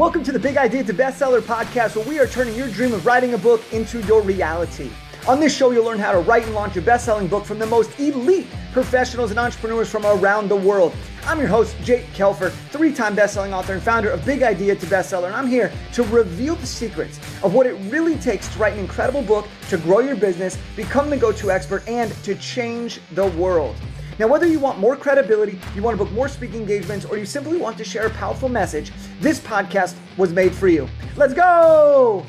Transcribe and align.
Welcome 0.00 0.24
to 0.24 0.32
the 0.32 0.38
Big 0.38 0.56
Idea 0.56 0.82
to 0.84 0.94
Bestseller 0.94 1.42
podcast, 1.42 1.94
where 1.94 2.08
we 2.08 2.18
are 2.18 2.26
turning 2.26 2.54
your 2.54 2.70
dream 2.70 2.94
of 2.94 3.04
writing 3.04 3.34
a 3.34 3.38
book 3.38 3.60
into 3.70 4.00
your 4.06 4.22
reality. 4.22 4.90
On 5.28 5.38
this 5.38 5.54
show, 5.54 5.72
you'll 5.72 5.84
learn 5.84 5.98
how 5.98 6.12
to 6.12 6.20
write 6.20 6.44
and 6.44 6.54
launch 6.54 6.74
a 6.78 6.80
best 6.80 7.04
selling 7.04 7.28
book 7.28 7.44
from 7.44 7.58
the 7.58 7.66
most 7.66 8.00
elite 8.00 8.46
professionals 8.72 9.28
and 9.28 9.38
entrepreneurs 9.38 9.90
from 9.90 10.06
around 10.06 10.48
the 10.48 10.56
world. 10.56 10.94
I'm 11.26 11.38
your 11.38 11.48
host, 11.48 11.76
Jake 11.82 12.06
Kelfer, 12.14 12.50
three 12.70 12.94
time 12.94 13.14
best 13.14 13.34
selling 13.34 13.52
author 13.52 13.74
and 13.74 13.82
founder 13.82 14.08
of 14.08 14.24
Big 14.24 14.42
Idea 14.42 14.74
to 14.74 14.86
Bestseller, 14.86 15.26
and 15.26 15.36
I'm 15.36 15.46
here 15.46 15.70
to 15.92 16.02
reveal 16.04 16.54
the 16.54 16.66
secrets 16.66 17.18
of 17.42 17.52
what 17.52 17.66
it 17.66 17.74
really 17.92 18.16
takes 18.16 18.48
to 18.54 18.58
write 18.58 18.72
an 18.72 18.78
incredible 18.78 19.20
book, 19.20 19.46
to 19.68 19.76
grow 19.76 19.98
your 19.98 20.16
business, 20.16 20.56
become 20.76 21.10
the 21.10 21.18
go 21.18 21.30
to 21.30 21.50
expert, 21.50 21.86
and 21.86 22.10
to 22.24 22.34
change 22.36 23.02
the 23.12 23.26
world. 23.32 23.76
Now, 24.20 24.26
whether 24.26 24.46
you 24.46 24.58
want 24.58 24.78
more 24.78 24.96
credibility, 24.96 25.58
you 25.74 25.82
want 25.82 25.96
to 25.98 26.04
book 26.04 26.12
more 26.12 26.28
speaking 26.28 26.60
engagements, 26.60 27.06
or 27.06 27.16
you 27.16 27.24
simply 27.24 27.56
want 27.56 27.78
to 27.78 27.84
share 27.84 28.06
a 28.06 28.10
powerful 28.10 28.50
message, 28.50 28.92
this 29.18 29.40
podcast 29.40 29.96
was 30.18 30.30
made 30.30 30.54
for 30.54 30.68
you. 30.68 30.86
Let's 31.16 31.32
go! 31.32 32.26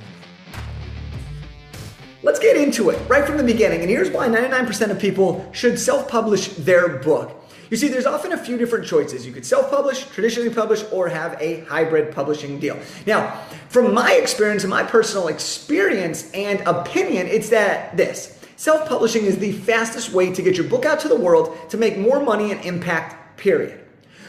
Let's 2.24 2.40
get 2.40 2.56
into 2.56 2.92
it 2.92 3.10
right 3.10 3.28
from 3.28 3.36
the 3.36 3.44
beginning. 3.44 3.82
And 3.82 3.90
here's 3.90 4.10
why 4.10 4.30
99% 4.30 4.90
of 4.90 5.00
people 5.00 5.46
should 5.52 5.78
self 5.78 6.08
publish 6.08 6.48
their 6.54 6.88
book. 6.88 7.44
You 7.70 7.76
see, 7.76 7.90
there's 7.90 8.06
often 8.06 8.32
a 8.32 8.38
few 8.38 8.58
different 8.58 8.86
choices. 8.86 9.28
You 9.28 9.34
could 9.34 9.46
self 9.46 9.70
publish, 9.70 10.06
traditionally 10.06 10.50
publish, 10.50 10.86
or 10.94 11.10
have 11.10 11.36
a 11.42 11.66
hybrid 11.66 12.16
publishing 12.16 12.58
deal. 12.58 12.80
Now, 13.06 13.38
from 13.68 13.94
my 13.94 14.14
experience 14.14 14.64
and 14.64 14.70
my 14.70 14.84
personal 14.84 15.28
experience 15.28 16.32
and 16.32 16.62
opinion, 16.62 17.28
it's 17.28 17.50
that 17.50 17.98
this 17.98 18.41
Self 18.62 18.88
publishing 18.88 19.26
is 19.26 19.40
the 19.40 19.54
fastest 19.54 20.12
way 20.12 20.32
to 20.32 20.42
get 20.44 20.56
your 20.56 20.68
book 20.68 20.86
out 20.86 21.00
to 21.00 21.08
the 21.08 21.16
world 21.16 21.58
to 21.72 21.78
make 21.78 21.98
more 21.98 22.20
money 22.20 22.52
and 22.52 22.64
impact, 22.64 23.36
period. 23.36 23.84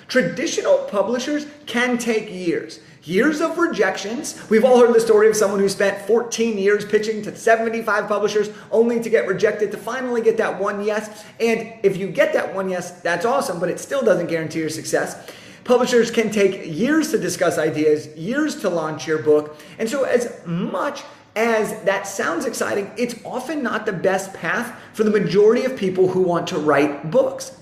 Traditional 0.08 0.78
publishers 0.86 1.44
can 1.66 1.98
take 1.98 2.32
years. 2.32 2.80
Years 3.04 3.42
of 3.42 3.58
rejections. 3.58 4.42
We've 4.48 4.64
all 4.64 4.80
heard 4.80 4.94
the 4.94 5.00
story 5.00 5.28
of 5.28 5.36
someone 5.36 5.60
who 5.60 5.68
spent 5.68 6.06
14 6.06 6.56
years 6.56 6.86
pitching 6.86 7.20
to 7.24 7.36
75 7.36 8.08
publishers 8.08 8.48
only 8.70 9.02
to 9.02 9.10
get 9.10 9.28
rejected 9.28 9.70
to 9.72 9.76
finally 9.76 10.22
get 10.22 10.38
that 10.38 10.58
one 10.58 10.82
yes. 10.82 11.26
And 11.38 11.74
if 11.82 11.98
you 11.98 12.08
get 12.08 12.32
that 12.32 12.54
one 12.54 12.70
yes, 12.70 13.02
that's 13.02 13.26
awesome, 13.26 13.60
but 13.60 13.68
it 13.68 13.78
still 13.78 14.00
doesn't 14.00 14.28
guarantee 14.28 14.60
your 14.60 14.70
success. 14.70 15.30
Publishers 15.64 16.10
can 16.10 16.30
take 16.30 16.74
years 16.74 17.10
to 17.10 17.18
discuss 17.18 17.58
ideas, 17.58 18.06
years 18.16 18.62
to 18.62 18.70
launch 18.70 19.06
your 19.06 19.18
book. 19.18 19.58
And 19.78 19.90
so, 19.90 20.04
as 20.04 20.40
much 20.46 21.02
as 21.34 21.82
that 21.82 22.06
sounds 22.06 22.44
exciting, 22.44 22.90
it's 22.96 23.14
often 23.24 23.62
not 23.62 23.86
the 23.86 23.92
best 23.92 24.34
path 24.34 24.78
for 24.92 25.04
the 25.04 25.10
majority 25.10 25.64
of 25.64 25.76
people 25.76 26.08
who 26.08 26.22
want 26.22 26.46
to 26.48 26.58
write 26.58 27.10
books. 27.10 27.58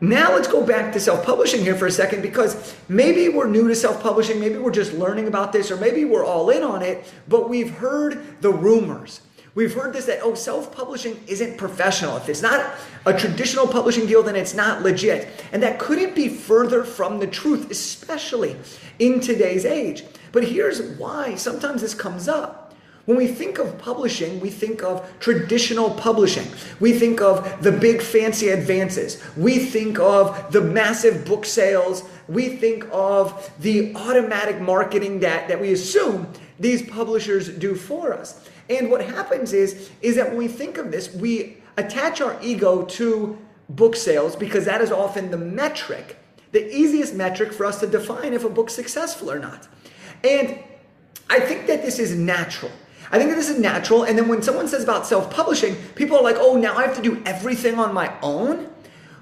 Now 0.00 0.34
let's 0.34 0.48
go 0.48 0.64
back 0.64 0.92
to 0.92 1.00
self 1.00 1.24
publishing 1.24 1.62
here 1.62 1.76
for 1.76 1.86
a 1.86 1.90
second 1.90 2.20
because 2.20 2.74
maybe 2.88 3.28
we're 3.28 3.48
new 3.48 3.68
to 3.68 3.74
self 3.74 4.02
publishing, 4.02 4.40
maybe 4.40 4.58
we're 4.58 4.70
just 4.70 4.92
learning 4.92 5.28
about 5.28 5.52
this, 5.52 5.70
or 5.70 5.76
maybe 5.76 6.04
we're 6.04 6.24
all 6.24 6.50
in 6.50 6.62
on 6.62 6.82
it, 6.82 7.10
but 7.28 7.48
we've 7.48 7.70
heard 7.70 8.40
the 8.42 8.50
rumors. 8.50 9.20
We've 9.54 9.72
heard 9.72 9.92
this 9.92 10.06
that, 10.06 10.18
oh, 10.22 10.34
self 10.34 10.74
publishing 10.74 11.22
isn't 11.28 11.56
professional. 11.56 12.16
If 12.16 12.28
it's 12.28 12.42
not 12.42 12.74
a 13.06 13.16
traditional 13.16 13.68
publishing 13.68 14.06
deal, 14.06 14.22
then 14.22 14.34
it's 14.34 14.54
not 14.54 14.82
legit. 14.82 15.28
And 15.52 15.62
that 15.62 15.78
couldn't 15.78 16.16
be 16.16 16.28
further 16.28 16.82
from 16.82 17.20
the 17.20 17.26
truth, 17.28 17.70
especially 17.70 18.56
in 18.98 19.20
today's 19.20 19.64
age. 19.64 20.04
But 20.32 20.44
here's 20.44 20.82
why 20.98 21.36
sometimes 21.36 21.82
this 21.82 21.94
comes 21.94 22.28
up. 22.28 22.63
When 23.06 23.18
we 23.18 23.26
think 23.26 23.58
of 23.58 23.76
publishing, 23.78 24.40
we 24.40 24.48
think 24.48 24.82
of 24.82 25.06
traditional 25.20 25.90
publishing. 25.90 26.46
We 26.80 26.92
think 26.98 27.20
of 27.20 27.62
the 27.62 27.72
big 27.72 28.00
fancy 28.00 28.48
advances. 28.48 29.22
We 29.36 29.58
think 29.58 29.98
of 29.98 30.50
the 30.52 30.62
massive 30.62 31.26
book 31.26 31.44
sales. 31.44 32.02
We 32.28 32.56
think 32.56 32.86
of 32.90 33.52
the 33.60 33.94
automatic 33.94 34.58
marketing 34.60 35.20
that, 35.20 35.48
that 35.48 35.60
we 35.60 35.72
assume 35.72 36.28
these 36.58 36.82
publishers 36.82 37.48
do 37.50 37.74
for 37.74 38.14
us. 38.14 38.48
And 38.70 38.90
what 38.90 39.04
happens 39.04 39.52
is, 39.52 39.90
is 40.00 40.16
that 40.16 40.28
when 40.28 40.38
we 40.38 40.48
think 40.48 40.78
of 40.78 40.90
this, 40.90 41.12
we 41.12 41.58
attach 41.76 42.22
our 42.22 42.38
ego 42.42 42.84
to 42.84 43.36
book 43.68 43.96
sales 43.96 44.34
because 44.34 44.64
that 44.64 44.80
is 44.80 44.90
often 44.90 45.30
the 45.30 45.36
metric, 45.36 46.16
the 46.52 46.74
easiest 46.74 47.14
metric 47.14 47.52
for 47.52 47.66
us 47.66 47.80
to 47.80 47.86
define 47.86 48.32
if 48.32 48.44
a 48.44 48.48
book's 48.48 48.72
successful 48.72 49.30
or 49.30 49.38
not. 49.38 49.68
And 50.22 50.58
I 51.28 51.40
think 51.40 51.66
that 51.66 51.82
this 51.82 51.98
is 51.98 52.14
natural. 52.14 52.72
I 53.10 53.18
think 53.18 53.30
that 53.30 53.36
this 53.36 53.48
is 53.48 53.58
natural. 53.58 54.04
And 54.04 54.18
then 54.18 54.28
when 54.28 54.42
someone 54.42 54.68
says 54.68 54.82
about 54.82 55.06
self 55.06 55.30
publishing, 55.30 55.76
people 55.94 56.16
are 56.16 56.22
like, 56.22 56.36
oh, 56.38 56.56
now 56.56 56.76
I 56.76 56.86
have 56.86 56.96
to 56.96 57.02
do 57.02 57.22
everything 57.24 57.78
on 57.78 57.94
my 57.94 58.12
own. 58.22 58.70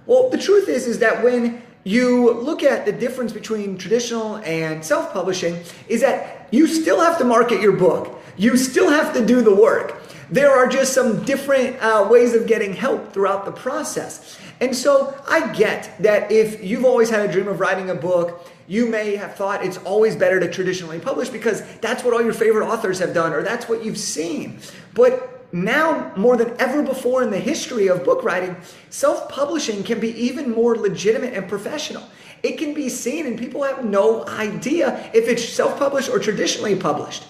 Well, 0.07 0.31
the 0.31 0.39
truth 0.39 0.69
is, 0.69 0.87
is 0.87 0.99
that 1.01 1.23
when 1.23 1.63
you 1.85 2.33
look 2.33 2.63
at 2.63 2.87
the 2.87 2.93
difference 2.93 3.33
between 3.33 3.77
traditional 3.77 4.37
and 4.39 4.85
self 4.85 5.13
publishing, 5.13 5.59
is 5.89 6.01
that 6.01 6.49
you 6.51 6.67
still 6.67 7.01
have 7.01 7.19
to 7.19 7.25
market 7.25 7.61
your 7.61 7.73
book, 7.73 8.21
you 8.37 8.57
still 8.57 8.91
have 8.91 9.13
to 9.15 9.25
do 9.25 9.43
the 9.43 9.55
work. 9.55 10.01
There 10.31 10.51
are 10.51 10.67
just 10.67 10.95
some 10.95 11.25
different 11.25 11.77
uh, 11.83 12.07
ways 12.11 12.35
of 12.35 12.47
getting 12.47 12.73
help 12.73 13.13
throughout 13.13 13.45
the 13.45 13.53
process. 13.53 14.39
And 14.63 14.77
so 14.77 15.21
I 15.27 15.53
get 15.53 15.91
that 15.99 16.31
if 16.31 16.63
you've 16.63 16.85
always 16.85 17.11
had 17.11 17.29
a 17.29 17.33
dream 17.33 17.49
of 17.49 17.59
writing 17.59 17.91
a 17.91 17.97
book, 17.97 18.47
you 18.69 18.87
may 18.87 19.17
have 19.17 19.35
thought 19.35 19.67
it's 19.67 19.79
always 19.79 20.15
better 20.15 20.39
to 20.39 20.49
traditionally 20.49 21.01
publish 21.01 21.31
because 21.31 21.65
that's 21.79 22.05
what 22.05 22.15
all 22.15 22.23
your 22.23 22.33
favorite 22.33 22.69
authors 22.69 23.01
have 23.01 23.13
done 23.13 23.33
or 23.33 23.43
that's 23.43 23.69
what 23.69 23.85
you've 23.85 23.99
seen. 23.99 24.61
But 24.95 25.53
now, 25.53 26.13
more 26.15 26.37
than 26.37 26.55
ever 26.61 26.81
before 26.85 27.25
in 27.25 27.31
the 27.31 27.41
history 27.41 27.89
of 27.89 28.05
book 28.05 28.23
writing, 28.23 28.55
self 28.89 29.29
publishing 29.29 29.83
can 29.83 29.99
be 29.99 30.11
even 30.11 30.53
more 30.53 30.77
legitimate 30.77 31.35
and 31.35 31.49
professional. 31.49 32.05
It 32.45 32.57
can 32.57 32.73
be 32.73 32.89
seen, 32.89 33.27
and 33.27 33.37
people 33.37 33.65
have 33.65 33.85
no 33.85 34.25
idea 34.29 35.11
if 35.13 35.27
it's 35.29 35.45
self 35.45 35.77
published 35.77 36.09
or 36.09 36.21
traditionally 36.21 36.77
published. 36.77 37.25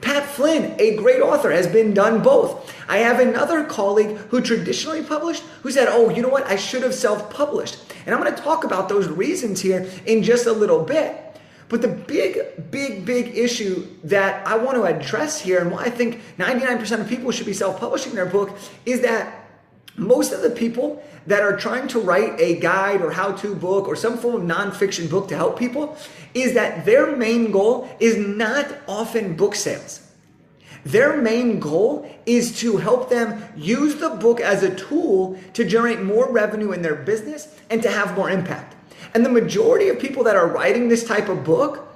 Pat 0.00 0.24
Flynn, 0.24 0.76
a 0.78 0.96
great 0.96 1.20
author, 1.20 1.50
has 1.50 1.66
been 1.66 1.92
done 1.92 2.22
both. 2.22 2.74
I 2.88 2.98
have 2.98 3.20
another 3.20 3.64
colleague 3.64 4.16
who 4.30 4.40
traditionally 4.40 5.02
published 5.02 5.42
who 5.62 5.70
said, 5.70 5.88
Oh, 5.88 6.08
you 6.08 6.22
know 6.22 6.28
what? 6.28 6.46
I 6.46 6.56
should 6.56 6.82
have 6.82 6.94
self 6.94 7.30
published. 7.30 7.78
And 8.06 8.14
I'm 8.14 8.22
going 8.22 8.34
to 8.34 8.42
talk 8.42 8.64
about 8.64 8.88
those 8.88 9.08
reasons 9.08 9.60
here 9.60 9.88
in 10.06 10.22
just 10.22 10.46
a 10.46 10.52
little 10.52 10.82
bit. 10.82 11.24
But 11.68 11.82
the 11.82 11.88
big, 11.88 12.70
big, 12.70 13.04
big 13.04 13.36
issue 13.36 13.86
that 14.04 14.46
I 14.46 14.56
want 14.56 14.76
to 14.76 14.84
address 14.84 15.40
here, 15.40 15.58
and 15.58 15.70
why 15.70 15.84
I 15.84 15.90
think 15.90 16.22
99% 16.38 17.00
of 17.00 17.08
people 17.08 17.30
should 17.30 17.46
be 17.46 17.52
self 17.52 17.78
publishing 17.78 18.14
their 18.14 18.26
book, 18.26 18.56
is 18.86 19.02
that 19.02 19.47
most 19.98 20.32
of 20.32 20.42
the 20.42 20.50
people 20.50 21.02
that 21.26 21.42
are 21.42 21.56
trying 21.56 21.88
to 21.88 22.00
write 22.00 22.40
a 22.40 22.58
guide 22.58 23.02
or 23.02 23.10
how 23.10 23.32
to 23.32 23.54
book 23.54 23.86
or 23.86 23.96
some 23.96 24.16
form 24.16 24.36
of 24.36 24.42
nonfiction 24.42 25.10
book 25.10 25.28
to 25.28 25.36
help 25.36 25.58
people 25.58 25.96
is 26.34 26.54
that 26.54 26.84
their 26.84 27.16
main 27.16 27.50
goal 27.50 27.88
is 28.00 28.16
not 28.16 28.66
often 28.86 29.36
book 29.36 29.54
sales. 29.54 30.08
Their 30.84 31.20
main 31.20 31.60
goal 31.60 32.10
is 32.24 32.58
to 32.60 32.76
help 32.78 33.10
them 33.10 33.42
use 33.56 33.96
the 33.96 34.10
book 34.10 34.40
as 34.40 34.62
a 34.62 34.74
tool 34.74 35.38
to 35.52 35.64
generate 35.64 36.00
more 36.00 36.30
revenue 36.30 36.72
in 36.72 36.82
their 36.82 36.94
business 36.94 37.54
and 37.68 37.82
to 37.82 37.90
have 37.90 38.16
more 38.16 38.30
impact. 38.30 38.76
And 39.14 39.24
the 39.24 39.30
majority 39.30 39.88
of 39.88 39.98
people 39.98 40.24
that 40.24 40.36
are 40.36 40.46
writing 40.46 40.88
this 40.88 41.06
type 41.06 41.28
of 41.28 41.44
book, 41.44 41.88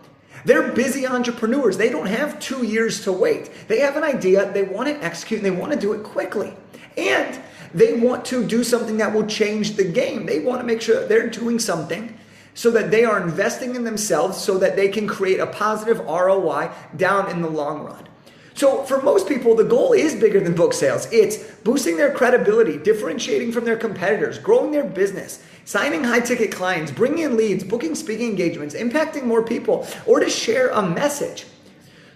they're 0.45 0.73
busy 0.73 1.07
entrepreneurs. 1.07 1.77
They 1.77 1.91
don't 1.91 2.07
have 2.07 2.39
two 2.41 2.67
years 2.67 3.03
to 3.05 3.13
wait. 3.13 3.51
They 3.69 3.81
have 3.81 3.97
an 3.97 4.03
idea, 4.03 4.51
they 4.53 4.65
want 4.65 4.89
to 4.89 5.05
execute, 5.05 5.43
and 5.43 5.47
they 5.47 5.59
want 5.59 5.73
to 5.73 5.79
do 5.79 5.93
it 5.93 6.03
quickly. 6.03 6.53
And 6.97 7.41
they 7.75 7.95
want 7.95 8.25
to 8.27 8.45
do 8.47 8.63
something 8.65 8.99
that 8.99 9.15
will 9.15 9.27
change 9.27 9.77
the 9.77 9.85
game. 9.85 10.27
They 10.27 10.41
want 10.41 10.61
to 10.61 10.67
make 10.67 10.83
sure 10.83 11.07
they're 11.07 11.29
doing 11.29 11.59
something 11.59 12.19
so 12.55 12.71
that 12.71 12.91
they 12.91 13.05
are 13.05 13.21
investing 13.21 13.75
in 13.75 13.85
themselves 13.85 14.39
so 14.39 14.59
that 14.59 14.77
they 14.77 14.89
can 14.89 15.07
create 15.07 15.41
a 15.41 15.47
positive 15.47 15.99
ROI 16.01 16.71
down 16.97 17.31
in 17.31 17.41
the 17.41 17.49
long 17.49 17.85
run. 17.85 18.09
So, 18.55 18.83
for 18.83 19.01
most 19.01 19.27
people, 19.27 19.55
the 19.55 19.65
goal 19.65 19.95
is 19.95 20.15
bigger 20.15 20.39
than 20.39 20.55
book 20.55 20.75
sales. 20.75 21.09
It's 21.11 21.39
boosting 21.63 21.97
their 21.97 22.13
credibility, 22.13 22.77
differentiating 22.77 23.51
from 23.51 23.65
their 23.65 23.79
competitors, 23.79 24.39
growing 24.39 24.73
their 24.73 24.85
business, 24.85 25.43
signing 25.65 26.05
high 26.05 26.21
ticket 26.21 26.53
clients, 26.53 26.93
bringing 26.93 27.25
in 27.25 27.37
leads, 27.39 27.65
booking 27.65 27.95
speaking 27.95 28.29
engagements, 28.29 28.75
impacting 28.75 29.25
more 29.25 29.43
people, 29.43 29.87
or 30.07 30.21
to 30.21 30.29
share 30.29 30.69
a 30.69 30.83
message. 30.83 31.47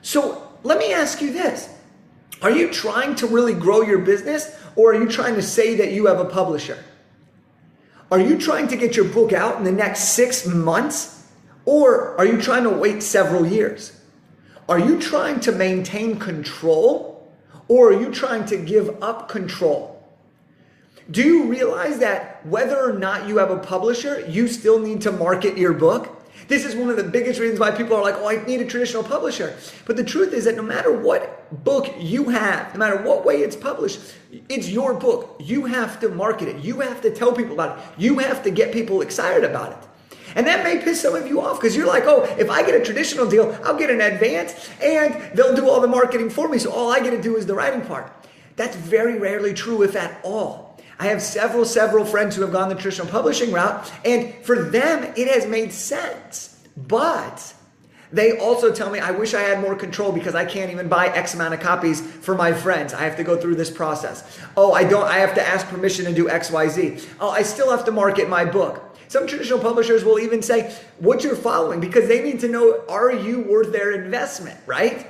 So, 0.02 0.46
let 0.62 0.78
me 0.78 0.92
ask 0.92 1.22
you 1.22 1.32
this 1.32 1.70
Are 2.42 2.50
you 2.50 2.70
trying 2.70 3.14
to 3.16 3.26
really 3.26 3.54
grow 3.54 3.82
your 3.82 3.98
business, 3.98 4.56
or 4.76 4.92
are 4.92 5.00
you 5.00 5.08
trying 5.08 5.34
to 5.36 5.42
say 5.42 5.74
that 5.76 5.92
you 5.92 6.06
have 6.06 6.20
a 6.20 6.24
publisher? 6.24 6.78
Are 8.10 8.20
you 8.20 8.38
trying 8.38 8.68
to 8.68 8.76
get 8.76 8.94
your 8.94 9.06
book 9.06 9.32
out 9.32 9.56
in 9.56 9.64
the 9.64 9.72
next 9.72 10.10
six 10.10 10.46
months? 10.46 11.24
Or 11.64 12.16
are 12.18 12.26
you 12.26 12.40
trying 12.40 12.62
to 12.62 12.70
wait 12.70 13.02
several 13.02 13.46
years? 13.46 14.00
Are 14.68 14.78
you 14.78 15.00
trying 15.00 15.40
to 15.40 15.52
maintain 15.52 16.18
control? 16.18 17.28
Or 17.68 17.92
are 17.92 18.00
you 18.00 18.12
trying 18.12 18.44
to 18.46 18.56
give 18.56 19.02
up 19.02 19.28
control? 19.28 19.92
Do 21.10 21.22
you 21.22 21.44
realize 21.44 21.98
that 21.98 22.44
whether 22.46 22.78
or 22.78 22.92
not 22.92 23.28
you 23.28 23.38
have 23.38 23.50
a 23.50 23.58
publisher, 23.58 24.24
you 24.28 24.46
still 24.46 24.78
need 24.78 25.00
to 25.02 25.12
market 25.12 25.56
your 25.56 25.72
book? 25.72 26.12
This 26.48 26.64
is 26.64 26.76
one 26.76 26.90
of 26.90 26.96
the 26.96 27.04
biggest 27.04 27.40
reasons 27.40 27.58
why 27.58 27.70
people 27.72 27.96
are 27.96 28.02
like, 28.02 28.14
oh, 28.16 28.28
I 28.28 28.44
need 28.44 28.60
a 28.60 28.64
traditional 28.64 29.02
publisher. 29.02 29.56
But 29.84 29.96
the 29.96 30.04
truth 30.04 30.32
is 30.32 30.44
that 30.44 30.56
no 30.56 30.62
matter 30.62 30.92
what 30.92 31.64
book 31.64 31.92
you 31.98 32.28
have, 32.28 32.72
no 32.72 32.78
matter 32.78 33.02
what 33.02 33.24
way 33.24 33.36
it's 33.36 33.56
published, 33.56 34.00
it's 34.48 34.68
your 34.68 34.94
book. 34.94 35.40
You 35.42 35.66
have 35.66 35.98
to 36.00 36.08
market 36.08 36.48
it. 36.48 36.64
You 36.64 36.80
have 36.80 37.00
to 37.02 37.10
tell 37.10 37.32
people 37.32 37.54
about 37.54 37.78
it. 37.78 37.84
You 37.98 38.18
have 38.18 38.42
to 38.44 38.50
get 38.50 38.72
people 38.72 39.00
excited 39.00 39.44
about 39.44 39.72
it. 39.72 39.88
And 40.36 40.46
that 40.46 40.62
may 40.64 40.78
piss 40.82 41.00
some 41.00 41.14
of 41.14 41.26
you 41.26 41.40
off 41.40 41.58
because 41.58 41.74
you're 41.74 41.86
like, 41.86 42.04
oh, 42.06 42.24
if 42.38 42.50
I 42.50 42.62
get 42.62 42.80
a 42.80 42.84
traditional 42.84 43.26
deal, 43.26 43.58
I'll 43.64 43.78
get 43.78 43.90
an 43.90 44.00
advance 44.02 44.70
and 44.82 45.14
they'll 45.34 45.56
do 45.56 45.68
all 45.68 45.80
the 45.80 45.88
marketing 45.88 46.30
for 46.30 46.48
me. 46.48 46.58
So 46.58 46.70
all 46.70 46.92
I 46.92 47.00
get 47.00 47.10
to 47.10 47.22
do 47.22 47.36
is 47.36 47.46
the 47.46 47.54
writing 47.54 47.80
part. 47.80 48.12
That's 48.56 48.76
very 48.76 49.18
rarely 49.18 49.54
true, 49.54 49.82
if 49.82 49.96
at 49.96 50.20
all. 50.22 50.65
I 50.98 51.06
have 51.08 51.20
several, 51.20 51.64
several 51.64 52.04
friends 52.04 52.36
who 52.36 52.42
have 52.42 52.52
gone 52.52 52.68
the 52.68 52.74
traditional 52.74 53.06
publishing 53.08 53.52
route, 53.52 53.90
and 54.04 54.34
for 54.44 54.62
them, 54.62 55.12
it 55.16 55.28
has 55.28 55.46
made 55.46 55.72
sense. 55.72 56.66
But 56.76 57.54
they 58.12 58.38
also 58.38 58.72
tell 58.72 58.90
me, 58.90 58.98
I 58.98 59.10
wish 59.10 59.34
I 59.34 59.40
had 59.40 59.60
more 59.60 59.74
control 59.74 60.12
because 60.12 60.34
I 60.34 60.44
can't 60.44 60.70
even 60.70 60.88
buy 60.88 61.08
X 61.08 61.34
amount 61.34 61.54
of 61.54 61.60
copies 61.60 62.00
for 62.00 62.34
my 62.34 62.52
friends. 62.52 62.94
I 62.94 63.02
have 63.02 63.16
to 63.16 63.24
go 63.24 63.36
through 63.36 63.56
this 63.56 63.70
process. 63.70 64.38
Oh, 64.56 64.72
I 64.72 64.84
don't, 64.84 65.04
I 65.04 65.18
have 65.18 65.34
to 65.34 65.46
ask 65.46 65.66
permission 65.66 66.04
to 66.06 66.14
do 66.14 66.28
XYZ. 66.28 67.06
Oh, 67.20 67.30
I 67.30 67.42
still 67.42 67.70
have 67.70 67.84
to 67.86 67.92
market 67.92 68.28
my 68.28 68.44
book. 68.44 68.82
Some 69.08 69.26
traditional 69.26 69.58
publishers 69.58 70.04
will 70.04 70.18
even 70.18 70.42
say 70.42 70.74
what 70.98 71.22
you're 71.22 71.36
following 71.36 71.78
because 71.80 72.08
they 72.08 72.22
need 72.22 72.40
to 72.40 72.48
know 72.48 72.84
are 72.88 73.12
you 73.12 73.40
worth 73.42 73.72
their 73.72 73.92
investment, 73.92 74.58
right? 74.66 75.06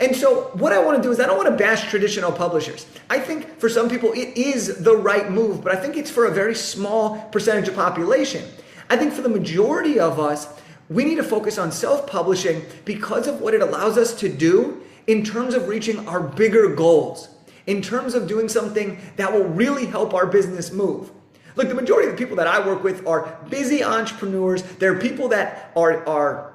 And 0.00 0.14
so, 0.14 0.50
what 0.54 0.72
I 0.72 0.78
want 0.78 0.96
to 0.96 1.02
do 1.02 1.10
is, 1.10 1.18
I 1.18 1.26
don't 1.26 1.36
want 1.36 1.48
to 1.48 1.56
bash 1.56 1.90
traditional 1.90 2.30
publishers. 2.30 2.86
I 3.10 3.18
think 3.18 3.58
for 3.58 3.68
some 3.68 3.88
people 3.88 4.12
it 4.12 4.36
is 4.36 4.82
the 4.84 4.96
right 4.96 5.30
move, 5.30 5.62
but 5.62 5.74
I 5.74 5.76
think 5.76 5.96
it's 5.96 6.10
for 6.10 6.26
a 6.26 6.30
very 6.30 6.54
small 6.54 7.18
percentage 7.32 7.68
of 7.68 7.74
population. 7.74 8.44
I 8.88 8.96
think 8.96 9.12
for 9.12 9.22
the 9.22 9.28
majority 9.28 9.98
of 9.98 10.20
us, 10.20 10.48
we 10.88 11.04
need 11.04 11.16
to 11.16 11.24
focus 11.24 11.58
on 11.58 11.72
self 11.72 12.06
publishing 12.06 12.64
because 12.84 13.26
of 13.26 13.40
what 13.40 13.54
it 13.54 13.60
allows 13.60 13.98
us 13.98 14.14
to 14.20 14.28
do 14.28 14.82
in 15.08 15.24
terms 15.24 15.54
of 15.54 15.68
reaching 15.68 16.06
our 16.06 16.20
bigger 16.20 16.74
goals, 16.74 17.28
in 17.66 17.82
terms 17.82 18.14
of 18.14 18.28
doing 18.28 18.48
something 18.48 18.98
that 19.16 19.32
will 19.32 19.44
really 19.44 19.86
help 19.86 20.14
our 20.14 20.26
business 20.26 20.70
move. 20.70 21.10
Look, 21.56 21.68
the 21.68 21.74
majority 21.74 22.08
of 22.08 22.16
the 22.16 22.18
people 22.18 22.36
that 22.36 22.46
I 22.46 22.64
work 22.64 22.84
with 22.84 23.04
are 23.04 23.36
busy 23.50 23.82
entrepreneurs. 23.82 24.62
They're 24.62 25.00
people 25.00 25.28
that 25.30 25.72
are, 25.74 26.06
are 26.06 26.47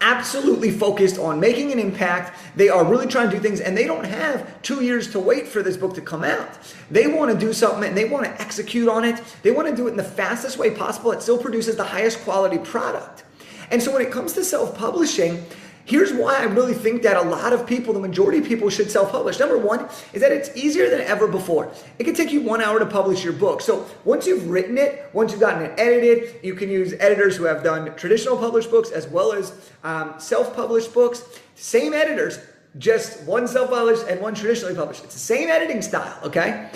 absolutely 0.00 0.70
focused 0.70 1.18
on 1.18 1.40
making 1.40 1.72
an 1.72 1.78
impact. 1.78 2.38
They 2.56 2.68
are 2.68 2.84
really 2.84 3.06
trying 3.06 3.30
to 3.30 3.36
do 3.36 3.42
things 3.42 3.60
and 3.60 3.76
they 3.76 3.86
don't 3.86 4.04
have 4.04 4.62
two 4.62 4.82
years 4.82 5.10
to 5.12 5.20
wait 5.20 5.46
for 5.46 5.62
this 5.62 5.76
book 5.76 5.94
to 5.94 6.00
come 6.00 6.24
out. 6.24 6.58
They 6.90 7.06
want 7.06 7.30
to 7.32 7.38
do 7.38 7.52
something 7.52 7.84
and 7.84 7.96
they 7.96 8.06
want 8.06 8.24
to 8.24 8.40
execute 8.40 8.88
on 8.88 9.04
it. 9.04 9.22
They 9.42 9.50
want 9.50 9.68
to 9.68 9.76
do 9.76 9.88
it 9.88 9.90
in 9.90 9.96
the 9.96 10.04
fastest 10.04 10.58
way 10.58 10.70
possible. 10.70 11.12
It 11.12 11.22
still 11.22 11.38
produces 11.38 11.76
the 11.76 11.84
highest 11.84 12.20
quality 12.20 12.58
product. 12.58 13.24
And 13.70 13.82
so 13.82 13.92
when 13.92 14.02
it 14.02 14.10
comes 14.10 14.32
to 14.34 14.44
self 14.44 14.76
publishing, 14.76 15.44
Here's 15.84 16.12
why 16.12 16.36
I 16.36 16.44
really 16.44 16.74
think 16.74 17.02
that 17.02 17.16
a 17.16 17.22
lot 17.22 17.52
of 17.52 17.66
people, 17.66 17.92
the 17.92 18.00
majority 18.00 18.38
of 18.38 18.44
people, 18.44 18.70
should 18.70 18.90
self 18.90 19.10
publish. 19.10 19.38
Number 19.38 19.58
one 19.58 19.88
is 20.12 20.20
that 20.20 20.30
it's 20.30 20.54
easier 20.56 20.88
than 20.88 21.00
ever 21.00 21.26
before. 21.26 21.72
It 21.98 22.04
can 22.04 22.14
take 22.14 22.30
you 22.30 22.42
one 22.42 22.60
hour 22.60 22.78
to 22.78 22.86
publish 22.86 23.24
your 23.24 23.32
book. 23.32 23.60
So 23.60 23.86
once 24.04 24.26
you've 24.26 24.48
written 24.48 24.78
it, 24.78 25.10
once 25.12 25.32
you've 25.32 25.40
gotten 25.40 25.62
it 25.62 25.78
edited, 25.78 26.44
you 26.44 26.54
can 26.54 26.70
use 26.70 26.94
editors 27.00 27.36
who 27.36 27.44
have 27.44 27.64
done 27.64 27.94
traditional 27.96 28.36
published 28.36 28.70
books 28.70 28.90
as 28.90 29.08
well 29.08 29.32
as 29.32 29.52
um, 29.82 30.14
self 30.18 30.54
published 30.54 30.92
books. 30.94 31.24
Same 31.56 31.92
editors, 31.92 32.38
just 32.78 33.22
one 33.24 33.48
self 33.48 33.70
published 33.70 34.06
and 34.06 34.20
one 34.20 34.34
traditionally 34.34 34.74
published. 34.74 35.04
It's 35.04 35.14
the 35.14 35.20
same 35.20 35.48
editing 35.48 35.82
style, 35.82 36.18
okay? 36.24 36.70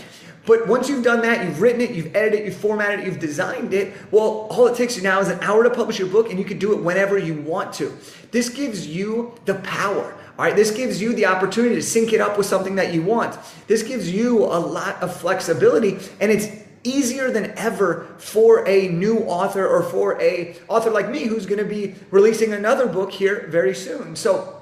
But 0.46 0.67
once 0.67 0.88
you've 0.88 1.05
done 1.05 1.23
that, 1.23 1.44
you've 1.44 1.61
written 1.61 1.81
it, 1.81 1.93
you've 1.93 2.14
edited 2.14 2.41
it, 2.41 2.44
you've 2.46 2.56
formatted 2.56 3.00
it, 3.00 3.06
you've 3.06 3.19
designed 3.19 3.73
it, 3.73 3.94
well, 4.11 4.46
all 4.50 4.67
it 4.67 4.76
takes 4.76 4.96
you 4.96 5.02
now 5.02 5.20
is 5.20 5.29
an 5.29 5.38
hour 5.41 5.64
to 5.64 5.70
publish 5.70 5.99
your 5.99 6.08
book 6.08 6.29
and 6.29 6.38
you 6.38 6.44
can 6.44 6.58
do 6.58 6.73
it 6.73 6.82
whenever 6.82 7.17
you 7.17 7.35
want 7.35 7.73
to. 7.75 7.96
This 8.31 8.50
gives 8.50 8.87
you 8.87 9.35
the 9.46 9.55
power. 9.56 10.14
All 10.38 10.44
right, 10.44 10.55
this 10.56 10.70
gives 10.70 11.00
you 11.00 11.14
the 11.14 11.26
opportunity 11.26 11.76
to 11.76 11.82
sync 11.82 12.12
it 12.12 12.20
up 12.20 12.37
with 12.37 12.46
something 12.46 12.75
that 12.75 12.93
you 12.93 13.02
want. 13.02 13.38
This 13.69 13.82
gives 13.82 14.11
you 14.11 14.44
a 14.44 14.58
lot 14.58 15.02
of 15.02 15.17
flexibility 15.17 15.99
and 16.20 16.31
it's 16.31 16.49
easier 16.82 17.31
than 17.31 17.56
ever 17.56 18.06
for 18.19 18.69
a 18.69 18.88
new 18.88 19.20
author 19.20 19.67
or 19.67 19.82
for 19.82 20.20
a 20.20 20.56
author 20.69 20.90
like 20.90 21.08
me 21.08 21.25
who's 21.25 21.47
going 21.47 21.58
to 21.58 21.64
be 21.64 21.94
releasing 22.11 22.52
another 22.52 22.87
book 22.87 23.11
here 23.11 23.47
very 23.49 23.75
soon. 23.75 24.14
So, 24.14 24.61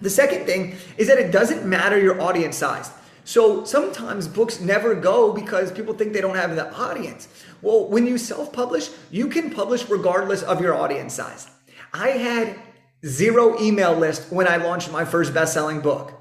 the 0.00 0.10
second 0.10 0.44
thing 0.44 0.76
is 0.96 1.08
that 1.08 1.18
it 1.18 1.30
doesn't 1.30 1.66
matter 1.66 1.98
your 1.98 2.20
audience 2.20 2.56
size. 2.56 2.90
So 3.24 3.64
sometimes 3.64 4.28
books 4.28 4.60
never 4.60 4.94
go 4.94 5.32
because 5.32 5.72
people 5.72 5.94
think 5.94 6.12
they 6.12 6.20
don't 6.20 6.36
have 6.36 6.54
the 6.56 6.72
audience. 6.74 7.26
Well, 7.62 7.88
when 7.88 8.06
you 8.06 8.18
self 8.18 8.52
publish, 8.52 8.90
you 9.10 9.28
can 9.28 9.50
publish 9.50 9.88
regardless 9.88 10.42
of 10.42 10.60
your 10.60 10.74
audience 10.74 11.14
size. 11.14 11.48
I 11.92 12.10
had 12.10 12.58
zero 13.04 13.60
email 13.60 13.94
list 13.94 14.30
when 14.30 14.46
I 14.46 14.56
launched 14.56 14.92
my 14.92 15.04
first 15.04 15.32
best 15.32 15.54
selling 15.54 15.80
book. 15.80 16.12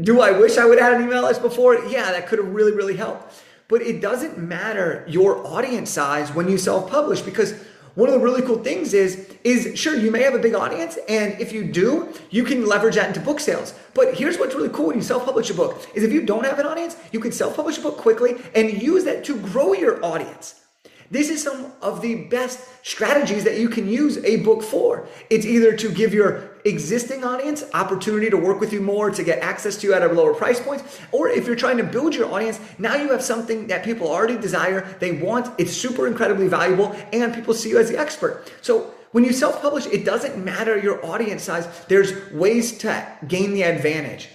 Do 0.00 0.20
I 0.20 0.30
wish 0.30 0.56
I 0.58 0.66
would 0.66 0.78
have 0.78 0.92
had 0.92 1.00
an 1.00 1.08
email 1.08 1.22
list 1.22 1.42
before? 1.42 1.84
Yeah, 1.86 2.12
that 2.12 2.28
could 2.28 2.38
have 2.38 2.48
really, 2.48 2.72
really 2.72 2.96
helped. 2.96 3.42
But 3.68 3.82
it 3.82 4.00
doesn't 4.00 4.38
matter 4.38 5.04
your 5.08 5.44
audience 5.44 5.90
size 5.90 6.32
when 6.32 6.48
you 6.48 6.58
self 6.58 6.88
publish 6.88 7.22
because 7.22 7.54
one 7.96 8.10
of 8.10 8.14
the 8.14 8.20
really 8.20 8.42
cool 8.42 8.62
things 8.62 8.92
is, 8.92 9.34
is 9.42 9.76
sure, 9.78 9.96
you 9.96 10.10
may 10.10 10.22
have 10.22 10.34
a 10.34 10.38
big 10.38 10.54
audience, 10.54 10.98
and 11.08 11.40
if 11.40 11.50
you 11.50 11.64
do, 11.64 12.12
you 12.30 12.44
can 12.44 12.66
leverage 12.66 12.96
that 12.96 13.08
into 13.08 13.20
book 13.20 13.40
sales. 13.40 13.74
But 13.94 14.14
here's 14.14 14.38
what's 14.38 14.54
really 14.54 14.68
cool 14.68 14.88
when 14.88 14.96
you 14.96 15.02
self-publish 15.02 15.48
a 15.48 15.54
book, 15.54 15.88
is 15.94 16.04
if 16.04 16.12
you 16.12 16.20
don't 16.20 16.44
have 16.44 16.58
an 16.58 16.66
audience, 16.66 16.94
you 17.10 17.20
can 17.20 17.32
self-publish 17.32 17.78
a 17.78 17.80
book 17.80 17.96
quickly 17.96 18.36
and 18.54 18.82
use 18.82 19.04
that 19.04 19.24
to 19.24 19.40
grow 19.40 19.72
your 19.72 20.04
audience. 20.04 20.65
This 21.10 21.30
is 21.30 21.42
some 21.42 21.72
of 21.82 22.02
the 22.02 22.24
best 22.24 22.60
strategies 22.82 23.44
that 23.44 23.58
you 23.58 23.68
can 23.68 23.88
use 23.88 24.18
a 24.24 24.36
book 24.36 24.62
for. 24.62 25.06
It's 25.30 25.46
either 25.46 25.76
to 25.76 25.90
give 25.90 26.12
your 26.12 26.50
existing 26.64 27.22
audience 27.22 27.64
opportunity 27.74 28.28
to 28.30 28.36
work 28.36 28.58
with 28.60 28.72
you 28.72 28.80
more, 28.80 29.10
to 29.10 29.22
get 29.22 29.40
access 29.40 29.76
to 29.78 29.86
you 29.86 29.94
at 29.94 30.02
a 30.02 30.12
lower 30.12 30.34
price 30.34 30.60
point, 30.60 30.82
or 31.12 31.28
if 31.28 31.46
you're 31.46 31.56
trying 31.56 31.76
to 31.76 31.84
build 31.84 32.14
your 32.14 32.32
audience, 32.32 32.58
now 32.78 32.96
you 32.96 33.10
have 33.12 33.22
something 33.22 33.68
that 33.68 33.84
people 33.84 34.08
already 34.08 34.36
desire, 34.36 34.96
they 34.98 35.12
want, 35.12 35.48
it's 35.58 35.72
super 35.72 36.06
incredibly 36.06 36.48
valuable, 36.48 36.96
and 37.12 37.34
people 37.34 37.54
see 37.54 37.70
you 37.70 37.78
as 37.78 37.88
the 37.88 37.98
expert. 37.98 38.52
So 38.62 38.92
when 39.12 39.24
you 39.24 39.32
self 39.32 39.62
publish, 39.62 39.86
it 39.86 40.04
doesn't 40.04 40.42
matter 40.42 40.76
your 40.76 41.04
audience 41.06 41.44
size, 41.44 41.66
there's 41.86 42.32
ways 42.32 42.78
to 42.78 43.06
gain 43.26 43.54
the 43.54 43.62
advantage. 43.62 44.28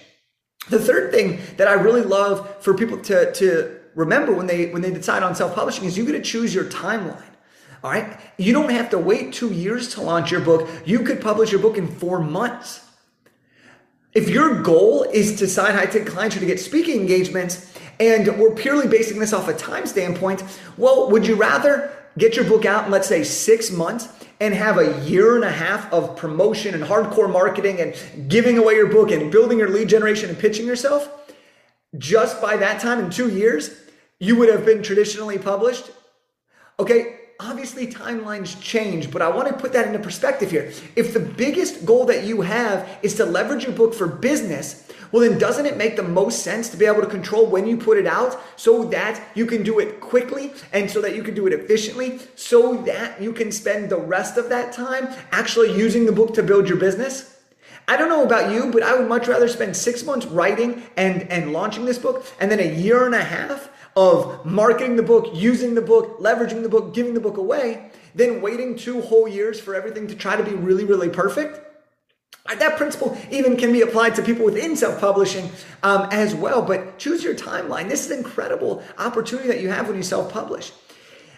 The 0.70 0.78
third 0.78 1.12
thing 1.12 1.40
that 1.56 1.68
I 1.68 1.72
really 1.74 2.02
love 2.02 2.62
for 2.62 2.72
people 2.74 2.98
to, 3.02 3.32
to 3.32 3.78
remember 3.94 4.32
when 4.32 4.46
they 4.46 4.70
when 4.70 4.82
they 4.82 4.90
decide 4.90 5.22
on 5.22 5.34
self-publishing 5.34 5.84
is 5.84 5.96
you 5.96 6.04
get 6.04 6.12
to 6.12 6.22
choose 6.22 6.54
your 6.54 6.64
timeline. 6.64 7.22
All 7.84 7.90
right? 7.90 8.18
You 8.38 8.52
don't 8.52 8.70
have 8.70 8.90
to 8.90 8.98
wait 8.98 9.32
2 9.32 9.52
years 9.52 9.94
to 9.94 10.02
launch 10.02 10.30
your 10.30 10.40
book. 10.40 10.68
You 10.84 11.00
could 11.00 11.20
publish 11.20 11.50
your 11.50 11.60
book 11.60 11.76
in 11.76 11.88
4 11.88 12.20
months. 12.20 12.80
If 14.14 14.28
your 14.28 14.62
goal 14.62 15.04
is 15.04 15.36
to 15.40 15.48
sign 15.48 15.74
high 15.74 15.86
ticket 15.86 16.08
clients 16.08 16.36
or 16.36 16.40
to 16.40 16.46
get 16.46 16.60
speaking 16.60 17.00
engagements, 17.00 17.72
and 17.98 18.38
we're 18.38 18.54
purely 18.54 18.86
basing 18.86 19.18
this 19.18 19.32
off 19.32 19.48
a 19.48 19.54
time 19.54 19.86
standpoint, 19.86 20.44
well, 20.76 21.10
would 21.10 21.26
you 21.26 21.34
rather 21.34 21.90
get 22.18 22.36
your 22.36 22.44
book 22.44 22.64
out 22.66 22.84
in, 22.84 22.90
let's 22.90 23.08
say, 23.08 23.24
six 23.24 23.70
months 23.70 24.08
and 24.38 24.54
have 24.54 24.76
a 24.76 25.00
year 25.02 25.34
and 25.34 25.44
a 25.44 25.50
half 25.50 25.90
of 25.92 26.14
promotion 26.16 26.74
and 26.74 26.84
hardcore 26.84 27.32
marketing 27.32 27.80
and 27.80 28.28
giving 28.28 28.58
away 28.58 28.74
your 28.74 28.88
book 28.88 29.10
and 29.10 29.32
building 29.32 29.58
your 29.58 29.70
lead 29.70 29.88
generation 29.88 30.28
and 30.28 30.38
pitching 30.38 30.66
yourself? 30.66 31.08
Just 31.98 32.40
by 32.40 32.56
that 32.56 32.80
time 32.80 33.00
in 33.00 33.10
two 33.10 33.28
years, 33.30 33.70
you 34.18 34.36
would 34.36 34.48
have 34.48 34.64
been 34.64 34.82
traditionally 34.82 35.38
published. 35.38 35.90
Okay, 36.78 37.18
obviously 37.38 37.86
timelines 37.86 38.60
change, 38.60 39.10
but 39.10 39.20
I 39.20 39.28
want 39.28 39.48
to 39.48 39.54
put 39.54 39.72
that 39.72 39.86
into 39.86 39.98
perspective 39.98 40.50
here. 40.50 40.72
If 40.96 41.12
the 41.12 41.20
biggest 41.20 41.84
goal 41.84 42.06
that 42.06 42.24
you 42.24 42.40
have 42.42 42.88
is 43.02 43.14
to 43.16 43.24
leverage 43.24 43.64
your 43.64 43.72
book 43.72 43.94
for 43.94 44.06
business, 44.06 44.88
well, 45.10 45.28
then 45.28 45.38
doesn't 45.38 45.66
it 45.66 45.76
make 45.76 45.96
the 45.96 46.02
most 46.02 46.42
sense 46.42 46.70
to 46.70 46.78
be 46.78 46.86
able 46.86 47.02
to 47.02 47.06
control 47.06 47.46
when 47.46 47.66
you 47.66 47.76
put 47.76 47.98
it 47.98 48.06
out 48.06 48.40
so 48.56 48.84
that 48.84 49.22
you 49.34 49.44
can 49.44 49.62
do 49.62 49.78
it 49.78 50.00
quickly 50.00 50.54
and 50.72 50.90
so 50.90 51.02
that 51.02 51.14
you 51.14 51.22
can 51.22 51.34
do 51.34 51.46
it 51.46 51.52
efficiently 51.52 52.20
so 52.34 52.76
that 52.84 53.20
you 53.20 53.32
can 53.32 53.52
spend 53.52 53.90
the 53.90 53.98
rest 53.98 54.38
of 54.38 54.48
that 54.48 54.72
time 54.72 55.08
actually 55.30 55.76
using 55.76 56.06
the 56.06 56.12
book 56.12 56.32
to 56.34 56.42
build 56.42 56.66
your 56.66 56.78
business? 56.78 57.41
I 57.88 57.96
don't 57.96 58.08
know 58.08 58.24
about 58.24 58.52
you, 58.52 58.70
but 58.70 58.82
I 58.82 58.96
would 58.96 59.08
much 59.08 59.28
rather 59.28 59.48
spend 59.48 59.76
six 59.76 60.04
months 60.04 60.26
writing 60.26 60.82
and, 60.96 61.22
and 61.30 61.52
launching 61.52 61.84
this 61.84 61.98
book 61.98 62.24
and 62.40 62.50
then 62.50 62.60
a 62.60 62.74
year 62.74 63.06
and 63.06 63.14
a 63.14 63.22
half 63.22 63.70
of 63.96 64.46
marketing 64.46 64.96
the 64.96 65.02
book, 65.02 65.30
using 65.34 65.74
the 65.74 65.82
book, 65.82 66.18
leveraging 66.18 66.62
the 66.62 66.68
book, 66.68 66.94
giving 66.94 67.12
the 67.14 67.20
book 67.20 67.36
away, 67.36 67.90
than 68.14 68.40
waiting 68.40 68.76
two 68.76 69.00
whole 69.00 69.28
years 69.28 69.60
for 69.60 69.74
everything 69.74 70.06
to 70.06 70.14
try 70.14 70.36
to 70.36 70.42
be 70.42 70.54
really, 70.54 70.84
really 70.84 71.08
perfect. 71.08 71.60
That 72.58 72.76
principle 72.76 73.16
even 73.30 73.56
can 73.56 73.72
be 73.72 73.82
applied 73.82 74.14
to 74.16 74.22
people 74.22 74.44
within 74.44 74.76
self-publishing 74.76 75.50
um, 75.82 76.08
as 76.10 76.34
well. 76.34 76.60
But 76.62 76.98
choose 76.98 77.22
your 77.22 77.34
timeline. 77.34 77.88
This 77.88 78.04
is 78.04 78.10
an 78.10 78.18
incredible 78.18 78.82
opportunity 78.98 79.48
that 79.48 79.60
you 79.60 79.70
have 79.70 79.88
when 79.88 79.96
you 79.96 80.02
self-publish. 80.02 80.72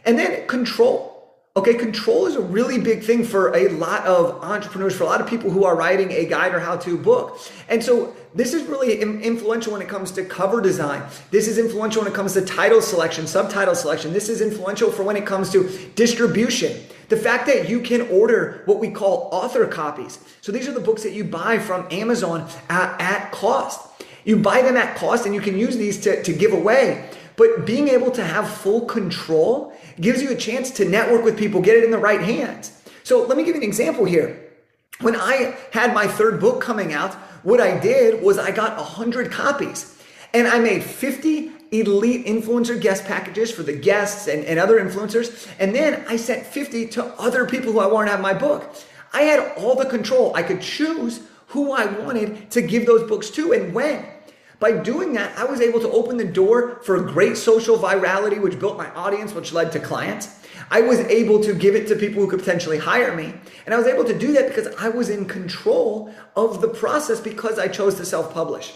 And 0.05 0.19
then 0.19 0.47
control. 0.49 1.14
Okay, 1.57 1.75
control 1.75 2.27
is 2.27 2.35
a 2.35 2.41
really 2.41 2.81
big 2.81 3.05
thing 3.05 3.23
for 3.23 3.55
a 3.55 3.69
lot 3.69 4.05
of 4.07 4.43
entrepreneurs, 4.43 4.97
for 4.97 5.05
a 5.05 5.07
lot 5.07 5.21
of 5.21 5.29
people 5.29 5.51
who 5.51 5.65
are 5.65 5.77
writing 5.77 6.11
a 6.11 6.27
guide 6.27 6.53
or 6.53 6.59
how 6.59 6.77
to 6.79 6.99
book. 6.99 7.39
And 7.69 7.81
so 7.81 8.13
this 8.35 8.55
is 8.55 8.65
really 8.65 9.01
influential 9.01 9.73
when 9.73 9.81
it 9.81 9.87
comes 9.87 10.11
to 10.13 10.25
cover 10.25 10.61
design. 10.61 11.05
This 11.31 11.47
is 11.47 11.57
influential 11.57 12.03
when 12.03 12.11
it 12.11 12.17
comes 12.17 12.33
to 12.33 12.43
title 12.43 12.83
selection, 12.83 13.29
subtitle 13.29 13.77
selection. 13.77 14.13
This 14.13 14.29
is 14.29 14.41
influential 14.41 14.91
for 14.91 15.05
when 15.05 15.15
it 15.15 15.27
comes 15.27 15.53
to 15.53 15.71
distribution. 15.95 16.77
The 17.09 17.17
fact 17.17 17.47
that 17.47 17.69
you 17.69 17.83
can 17.83 18.09
order 18.09 18.63
what 18.65 18.81
we 18.81 18.91
call 18.91 19.29
author 19.31 19.65
copies. 19.69 20.19
So 20.41 20.51
these 20.51 20.67
are 20.67 20.73
the 20.73 20.81
books 20.81 21.05
that 21.05 21.13
you 21.13 21.23
buy 21.23 21.61
from 21.61 21.87
Amazon 21.93 22.51
at, 22.69 23.01
at 23.01 23.31
cost. 23.31 24.03
You 24.25 24.39
buy 24.39 24.63
them 24.63 24.77
at 24.77 24.97
cost 24.97 25.25
and 25.25 25.33
you 25.33 25.41
can 25.41 25.57
use 25.57 25.77
these 25.77 26.01
to, 26.01 26.21
to 26.21 26.33
give 26.33 26.53
away. 26.53 27.11
But 27.37 27.67
being 27.67 27.89
able 27.89 28.11
to 28.13 28.25
have 28.25 28.49
full 28.49 28.83
control 28.83 29.73
gives 30.01 30.23
you 30.23 30.31
a 30.31 30.37
chance 30.37 30.71
to 30.73 30.85
network 30.85 31.25
with 31.25 31.39
people, 31.39 31.61
get 31.61 31.77
it 31.77 31.85
in 31.85 31.91
the 31.91 31.99
right 31.99 32.21
hands. 32.21 32.73
So 33.03 33.25
let 33.27 33.37
me 33.37 33.45
give 33.45 33.55
you 33.55 33.63
an 33.63 33.69
example 33.69 34.05
here. 34.05 34.41
When 35.01 35.17
I 35.17 35.57
had 35.73 35.93
my 35.93 36.07
third 36.07 36.41
book 36.41 36.61
coming 36.61 36.93
out, 36.93 37.15
what 37.43 37.61
I 37.61 37.79
did 37.79 38.23
was 38.23 38.39
I 38.39 38.51
got 38.51 38.77
100 38.77 39.31
copies 39.31 40.01
and 40.33 40.49
I 40.49 40.59
made 40.59 40.83
50 40.83 41.53
elite 41.73 42.27
influencer 42.27 42.81
guest 42.81 43.05
packages 43.05 43.51
for 43.51 43.63
the 43.63 43.73
guests 43.73 44.29
and, 44.29 44.45
and 44.45 44.59
other 44.59 44.81
influencers. 44.81 45.49
And 45.59 45.75
then 45.75 46.05
I 46.09 46.17
sent 46.17 46.47
50 46.47 46.87
to 46.89 47.05
other 47.21 47.47
people 47.47 47.73
who 47.73 47.81
I 47.81 47.87
wanted 47.87 48.07
to 48.07 48.13
have 48.13 48.21
my 48.21 48.35
book. 48.35 48.75
I 49.13 49.23
had 49.23 49.57
all 49.57 49.75
the 49.75 49.87
control. 49.87 50.35
I 50.35 50.43
could 50.43 50.61
choose 50.61 51.21
who 51.49 51.73
I 51.73 51.87
wanted 51.87 52.51
to 52.53 52.63
give 52.63 52.87
those 52.87 53.09
books 53.09 53.31
to 53.31 53.53
and 53.53 53.75
when. 53.75 54.05
By 54.65 54.73
doing 54.73 55.13
that, 55.13 55.37
I 55.37 55.45
was 55.45 55.61
able 55.61 55.79
to 55.81 55.91
open 55.91 56.17
the 56.17 56.25
door 56.25 56.81
for 56.85 56.99
great 56.99 57.37
social 57.37 57.77
virality, 57.77 58.41
which 58.41 58.59
built 58.59 58.79
my 58.79 58.89
audience, 58.95 59.35
which 59.35 59.53
led 59.53 59.73
to 59.73 59.79
clients. 59.79 60.41
I 60.71 60.81
was 60.81 61.01
able 61.01 61.43
to 61.43 61.53
give 61.53 61.75
it 61.75 61.87
to 61.89 61.97
people 61.97 62.23
who 62.23 62.31
could 62.31 62.39
potentially 62.39 62.79
hire 62.79 63.15
me. 63.15 63.35
And 63.67 63.75
I 63.75 63.77
was 63.77 63.87
able 63.87 64.05
to 64.05 64.19
do 64.19 64.33
that 64.33 64.49
because 64.49 64.75
I 64.77 64.89
was 64.89 65.11
in 65.11 65.27
control 65.27 66.15
of 66.35 66.63
the 66.63 66.69
process 66.69 67.21
because 67.21 67.59
I 67.59 67.69
chose 67.69 67.97
to 67.97 68.07
self 68.07 68.33
publish. 68.33 68.73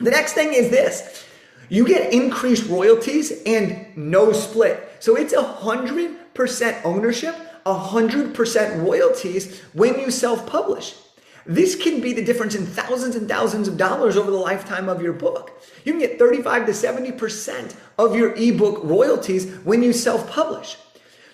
The 0.00 0.10
next 0.10 0.32
thing 0.32 0.52
is 0.52 0.70
this 0.70 1.24
you 1.68 1.86
get 1.86 2.12
increased 2.12 2.68
royalties 2.68 3.40
and 3.46 3.96
no 3.96 4.32
split. 4.32 4.96
So 4.98 5.14
it's 5.14 5.32
a 5.32 5.44
100% 5.44 6.84
ownership, 6.84 7.36
100% 7.64 8.84
royalties 8.84 9.60
when 9.74 10.00
you 10.00 10.10
self 10.10 10.44
publish. 10.44 10.96
This 11.46 11.76
can 11.76 12.00
be 12.00 12.12
the 12.12 12.24
difference 12.24 12.54
in 12.54 12.64
thousands 12.64 13.16
and 13.16 13.28
thousands 13.28 13.68
of 13.68 13.76
dollars 13.76 14.16
over 14.16 14.30
the 14.30 14.36
lifetime 14.36 14.88
of 14.88 15.02
your 15.02 15.12
book. 15.12 15.62
You 15.84 15.92
can 15.92 16.00
get 16.00 16.18
35 16.18 16.66
to 16.66 16.72
70% 16.72 17.74
of 17.98 18.16
your 18.16 18.34
ebook 18.34 18.80
royalties 18.82 19.52
when 19.58 19.82
you 19.82 19.92
self 19.92 20.30
publish. 20.30 20.76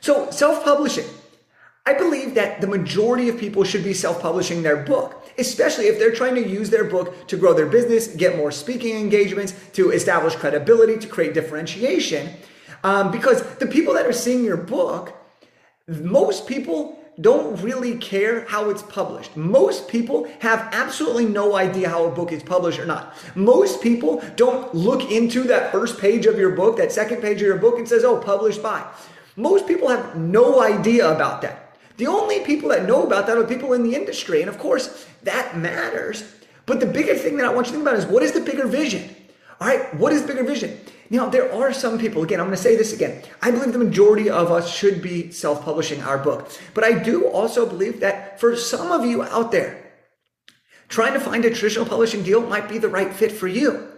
So, 0.01 0.31
self 0.31 0.65
publishing. 0.65 1.07
I 1.87 1.95
believe 1.95 2.35
that 2.35 2.61
the 2.61 2.67
majority 2.67 3.29
of 3.29 3.39
people 3.39 3.65
should 3.65 3.85
be 3.85 3.95
self 3.95 4.21
publishing 4.21 4.63
their 4.63 4.77
book, 4.77 5.29
especially 5.39 5.87
if 5.87 5.99
they're 5.99 6.13
trying 6.13 6.35
to 6.35 6.47
use 6.47 6.71
their 6.71 6.85
book 6.85 7.29
to 7.29 7.37
grow 7.37 7.55
their 7.55 7.67
business, 7.67 8.09
get 8.09 8.37
more 8.37 8.51
speaking 8.51 8.97
engagements, 8.97 9.55
to 9.75 9.91
establish 9.91 10.35
credibility, 10.35 10.99
to 10.99 11.09
create 11.09 11.35
differentiation. 11.35 12.35
Um, 12.83 13.11
because 13.11 13.43
the 13.57 13.67
people 13.67 13.95
that 13.95 14.07
are 14.07 14.13
seeing 14.13 14.45
your 14.45 14.57
book, 14.57 15.15
most 15.87 16.47
people 16.47 17.00
don't 17.21 17.61
really 17.63 17.97
care 17.99 18.47
how 18.47 18.71
it's 18.71 18.83
published. 18.83 19.37
Most 19.37 19.89
people 19.89 20.31
have 20.41 20.69
absolutely 20.73 21.27
no 21.27 21.57
idea 21.57 21.89
how 21.89 22.07
a 22.07 22.11
book 22.11 22.33
is 22.33 22.43
published 22.43 22.79
or 22.79 22.87
not. 22.87 23.15
Most 23.35 23.83
people 23.83 24.23
don't 24.37 24.75
look 24.75 25.11
into 25.11 25.43
that 25.45 25.73
first 25.73 25.99
page 25.99 26.27
of 26.27 26.39
your 26.39 26.51
book, 26.51 26.77
that 26.79 26.93
second 26.93 27.21
page 27.21 27.37
of 27.37 27.47
your 27.47 27.59
book, 27.59 27.79
and 27.79 27.89
says, 27.89 28.05
oh, 28.05 28.17
published 28.17 28.63
by. 28.63 28.87
Most 29.37 29.67
people 29.67 29.89
have 29.89 30.17
no 30.17 30.63
idea 30.63 31.11
about 31.11 31.43
that. 31.43 31.77
The 31.97 32.07
only 32.07 32.41
people 32.41 32.71
that 32.71 32.87
know 32.87 33.07
about 33.07 33.27
that 33.27 33.37
are 33.37 33.45
people 33.45 33.75
in 33.75 33.83
the 33.83 33.95
industry. 33.95 34.41
And 34.41 34.49
of 34.49 34.59
course, 34.59 35.07
that 35.23 35.57
matters. 35.57 36.25
But 36.65 36.81
the 36.81 36.87
bigger 36.87 37.15
thing 37.15 37.37
that 37.37 37.47
I 37.47 37.53
want 37.53 37.67
you 37.67 37.73
to 37.73 37.79
think 37.79 37.89
about 37.89 37.99
is 37.99 38.07
what 38.07 38.23
is 38.23 38.33
the 38.33 38.41
bigger 38.41 38.67
vision? 38.67 39.15
All 39.61 39.69
right, 39.69 39.95
what 39.95 40.13
is 40.13 40.23
the 40.23 40.29
bigger 40.29 40.45
vision? 40.45 40.81
Now, 41.13 41.29
there 41.29 41.53
are 41.53 41.73
some 41.73 41.99
people, 41.99 42.23
again, 42.23 42.39
I'm 42.39 42.47
going 42.47 42.57
to 42.57 42.63
say 42.63 42.77
this 42.77 42.93
again. 42.93 43.23
I 43.43 43.51
believe 43.51 43.73
the 43.73 43.81
majority 43.81 44.31
of 44.31 44.53
us 44.53 44.73
should 44.73 45.03
be 45.03 45.33
self 45.33 45.65
publishing 45.65 46.01
our 46.03 46.19
book. 46.19 46.51
But 46.73 46.85
I 46.85 47.03
do 47.03 47.27
also 47.27 47.67
believe 47.67 47.99
that 48.01 48.39
for 48.39 48.55
some 48.55 48.93
of 48.93 49.05
you 49.05 49.25
out 49.25 49.51
there, 49.51 49.93
trying 50.89 51.15
to 51.15 51.21
find 51.21 51.45
a 51.45 51.51
traditional 51.51 51.85
publishing 51.85 52.23
deal 52.23 52.41
might 52.41 52.69
be 52.69 52.79
the 52.79 52.89
right 52.89 53.13
fit 53.13 53.33
for 53.33 53.49
you. 53.49 53.89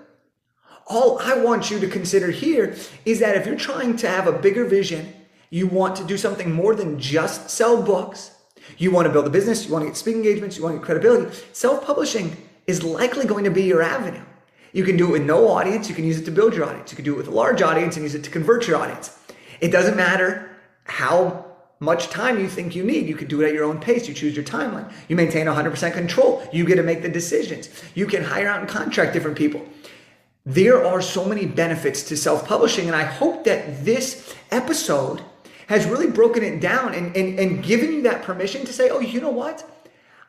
All 0.87 1.19
I 1.19 1.37
want 1.37 1.71
you 1.71 1.79
to 1.81 1.87
consider 1.87 2.31
here 2.31 2.75
is 3.05 3.21
that 3.21 3.37
if 3.37 3.47
you're 3.47 3.57
trying 3.57 3.97
to 3.99 4.09
have 4.09 4.27
a 4.27 4.33
bigger 4.33 4.65
vision, 4.65 5.13
you 5.51 5.67
want 5.67 5.97
to 5.97 6.05
do 6.05 6.17
something 6.17 6.51
more 6.51 6.75
than 6.75 6.99
just 6.99 7.51
sell 7.51 7.83
books, 7.83 8.35
you 8.79 8.91
want 8.91 9.07
to 9.07 9.13
build 9.13 9.27
a 9.27 9.31
business, 9.31 9.67
you 9.67 9.73
want 9.73 9.83
to 9.83 9.89
get 9.89 9.97
speaking 9.99 10.25
engagements, 10.25 10.57
you 10.57 10.63
want 10.63 10.75
to 10.75 10.79
get 10.79 10.87
credibility, 10.87 11.37
self 11.53 11.85
publishing 11.85 12.37
is 12.67 12.83
likely 12.83 13.27
going 13.27 13.45
to 13.45 13.51
be 13.51 13.65
your 13.65 13.83
avenue. 13.83 14.25
You 14.73 14.85
can 14.85 14.97
do 14.97 15.09
it 15.09 15.13
with 15.13 15.23
no 15.23 15.49
audience, 15.49 15.89
you 15.89 15.95
can 15.95 16.05
use 16.05 16.19
it 16.19 16.25
to 16.25 16.31
build 16.31 16.55
your 16.55 16.65
audience. 16.65 16.91
You 16.91 16.97
can 16.97 17.05
do 17.05 17.15
it 17.15 17.19
with 17.19 17.29
a 17.29 17.33
large 17.33 17.61
audience 17.63 17.97
and 17.97 18.05
use 18.05 18.15
it 18.15 18.25
to 18.25 18.31
convert 18.31 18.67
your 18.67 18.77
audience. 18.77 19.19
It 19.61 19.71
doesn't 19.71 19.97
matter 19.97 20.51
how 20.85 21.47
much 21.79 22.09
time 22.09 22.39
you 22.39 22.49
think 22.49 22.75
you 22.75 22.85
need. 22.85 23.07
You 23.07 23.17
can 23.17 23.29
do 23.29 23.43
it 23.43 23.49
at 23.49 23.55
your 23.55 23.65
own 23.65 23.81
pace. 23.81 24.09
You 24.09 24.15
choose 24.15 24.35
your 24.35 24.45
timeline. 24.45 24.91
You 25.09 25.17
maintain 25.17 25.47
100% 25.47 25.93
control. 25.93 26.49
You 26.53 26.65
get 26.65 26.77
to 26.77 26.83
make 26.83 27.03
the 27.03 27.09
decisions. 27.09 27.69
You 27.95 28.07
can 28.07 28.23
hire 28.23 28.49
out 28.49 28.61
and 28.61 28.69
contract 28.69 29.13
different 29.13 29.37
people. 29.37 29.67
There 30.47 30.85
are 30.85 31.03
so 31.03 31.25
many 31.25 31.47
benefits 31.47 32.03
to 32.05 32.17
self 32.17 32.47
publishing, 32.47 32.87
and 32.87 32.97
I 32.97 33.05
hope 33.05 33.45
that 33.45 33.85
this 33.85 34.35
episode 34.51 35.23
has 35.69 35.87
really 35.87 36.11
broken 36.11 36.43
it 36.43 36.61
down 36.61 36.95
and, 36.95 37.17
and, 37.17 37.39
and 37.39 37.63
given 37.63 37.93
you 37.93 38.03
that 38.03 38.23
permission 38.23 38.65
to 38.67 38.73
say, 38.73 38.91
oh, 38.91 39.01
you 39.01 39.21
know 39.21 39.31
what? 39.31 39.69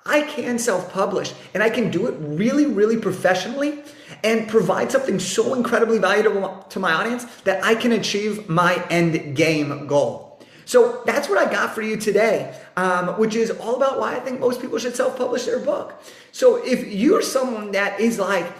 I 0.06 0.22
can 0.22 0.60
self 0.60 0.92
publish 0.92 1.34
and 1.54 1.64
I 1.64 1.70
can 1.70 1.90
do 1.90 2.08
it 2.08 2.16
really, 2.20 2.66
really 2.66 2.98
professionally 2.98 3.80
and 4.24 4.48
provide 4.48 4.92
something 4.92 5.20
so 5.20 5.54
incredibly 5.54 6.00
valuable 6.00 6.66
to 6.70 6.80
my 6.80 6.94
audience 6.94 7.26
that 7.44 7.64
I 7.64 7.76
can 7.76 7.92
achieve 7.92 8.48
my 8.50 8.84
end 8.90 9.36
game 9.36 9.88
goal. 9.88 10.40
So 10.66 11.04
that's 11.06 11.28
what 11.28 11.38
I 11.38 11.52
got 11.52 11.76
for 11.76 11.82
you 11.82 11.98
today, 11.98 12.58
um, 12.78 13.20
which 13.20 13.36
is 13.36 13.52
all 13.52 13.76
about 13.76 14.00
why 14.00 14.16
I 14.16 14.20
think 14.20 14.40
most 14.40 14.62
people 14.62 14.80
should 14.80 14.96
self 14.96 15.18
publish 15.18 15.46
their 15.46 15.60
book. 15.60 16.02
So 16.32 16.64
if 16.64 16.88
you're 16.88 17.22
someone 17.22 17.72
that 17.72 18.00
is 18.00 18.18
like, 18.18 18.52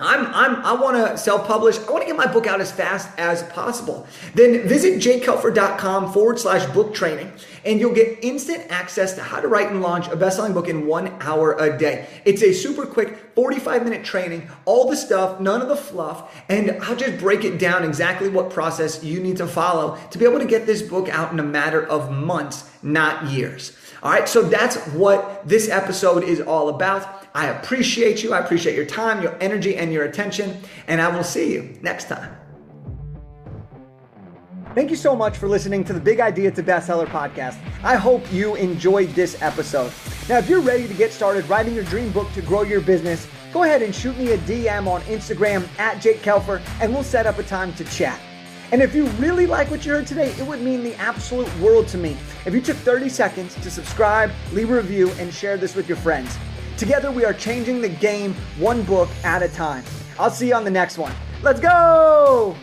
I'm, 0.00 0.26
I'm, 0.34 0.64
I 0.64 0.72
want 0.72 0.96
to 0.96 1.18
self 1.18 1.46
publish. 1.46 1.78
I 1.78 1.90
want 1.90 2.02
to 2.02 2.06
get 2.06 2.16
my 2.16 2.26
book 2.26 2.46
out 2.46 2.60
as 2.60 2.72
fast 2.72 3.08
as 3.18 3.42
possible. 3.44 4.06
Then 4.34 4.66
visit 4.66 4.98
jakekelfer.com 4.98 6.12
forward 6.12 6.38
slash 6.38 6.64
book 6.72 6.94
training 6.94 7.30
and 7.64 7.78
you'll 7.78 7.94
get 7.94 8.24
instant 8.24 8.64
access 8.70 9.14
to 9.14 9.22
how 9.22 9.40
to 9.40 9.48
write 9.48 9.70
and 9.70 9.82
launch 9.82 10.08
a 10.08 10.16
best 10.16 10.36
selling 10.36 10.54
book 10.54 10.68
in 10.68 10.86
one 10.86 11.14
hour 11.20 11.54
a 11.58 11.76
day. 11.76 12.06
It's 12.24 12.42
a 12.42 12.52
super 12.52 12.86
quick 12.86 13.18
45 13.34 13.84
minute 13.84 14.04
training, 14.04 14.48
all 14.64 14.88
the 14.88 14.96
stuff, 14.96 15.40
none 15.40 15.60
of 15.60 15.68
the 15.68 15.76
fluff. 15.76 16.42
And 16.48 16.82
I'll 16.82 16.96
just 16.96 17.18
break 17.18 17.44
it 17.44 17.58
down 17.58 17.84
exactly 17.84 18.28
what 18.28 18.50
process 18.50 19.04
you 19.04 19.20
need 19.20 19.36
to 19.36 19.46
follow 19.46 19.98
to 20.10 20.18
be 20.18 20.24
able 20.24 20.38
to 20.38 20.46
get 20.46 20.66
this 20.66 20.82
book 20.82 21.08
out 21.08 21.32
in 21.32 21.38
a 21.38 21.44
matter 21.44 21.84
of 21.84 22.10
months, 22.10 22.70
not 22.82 23.30
years. 23.30 23.76
All 24.02 24.10
right, 24.10 24.26
so 24.26 24.40
that's 24.42 24.76
what 24.88 25.46
this 25.46 25.68
episode 25.68 26.24
is 26.24 26.40
all 26.40 26.70
about. 26.70 27.19
I 27.34 27.46
appreciate 27.46 28.22
you. 28.22 28.32
I 28.32 28.38
appreciate 28.40 28.74
your 28.74 28.86
time, 28.86 29.22
your 29.22 29.36
energy, 29.40 29.76
and 29.76 29.92
your 29.92 30.04
attention. 30.04 30.60
And 30.88 31.00
I 31.00 31.08
will 31.08 31.24
see 31.24 31.52
you 31.52 31.78
next 31.82 32.08
time. 32.08 32.36
Thank 34.74 34.90
you 34.90 34.96
so 34.96 35.16
much 35.16 35.36
for 35.36 35.48
listening 35.48 35.82
to 35.84 35.92
the 35.92 36.00
Big 36.00 36.20
Idea 36.20 36.50
to 36.52 36.62
Bestseller 36.62 37.06
podcast. 37.06 37.58
I 37.82 37.96
hope 37.96 38.32
you 38.32 38.54
enjoyed 38.54 39.08
this 39.10 39.40
episode. 39.42 39.92
Now, 40.28 40.38
if 40.38 40.48
you're 40.48 40.60
ready 40.60 40.86
to 40.86 40.94
get 40.94 41.12
started 41.12 41.48
writing 41.48 41.74
your 41.74 41.82
dream 41.84 42.12
book 42.12 42.32
to 42.34 42.42
grow 42.42 42.62
your 42.62 42.80
business, 42.80 43.26
go 43.52 43.64
ahead 43.64 43.82
and 43.82 43.92
shoot 43.92 44.16
me 44.16 44.30
a 44.30 44.38
DM 44.38 44.86
on 44.86 45.00
Instagram 45.02 45.66
at 45.80 46.00
Jake 46.00 46.22
Kelfer, 46.22 46.62
and 46.80 46.92
we'll 46.92 47.02
set 47.02 47.26
up 47.26 47.38
a 47.38 47.42
time 47.42 47.74
to 47.74 47.84
chat. 47.86 48.20
And 48.70 48.80
if 48.80 48.94
you 48.94 49.06
really 49.18 49.48
like 49.48 49.68
what 49.72 49.84
you 49.84 49.90
heard 49.90 50.06
today, 50.06 50.30
it 50.38 50.46
would 50.46 50.62
mean 50.62 50.84
the 50.84 50.94
absolute 50.94 51.52
world 51.58 51.88
to 51.88 51.98
me 51.98 52.16
if 52.46 52.54
you 52.54 52.60
took 52.60 52.76
30 52.76 53.08
seconds 53.08 53.56
to 53.56 53.70
subscribe, 53.72 54.30
leave 54.52 54.70
a 54.70 54.74
review, 54.74 55.10
and 55.18 55.34
share 55.34 55.56
this 55.56 55.74
with 55.74 55.88
your 55.88 55.98
friends. 55.98 56.38
Together, 56.80 57.10
we 57.10 57.26
are 57.26 57.34
changing 57.34 57.82
the 57.82 57.90
game 57.90 58.32
one 58.58 58.82
book 58.84 59.10
at 59.22 59.42
a 59.42 59.48
time. 59.48 59.84
I'll 60.18 60.30
see 60.30 60.48
you 60.48 60.54
on 60.54 60.64
the 60.64 60.70
next 60.70 60.96
one. 60.96 61.12
Let's 61.42 61.60
go! 61.60 62.56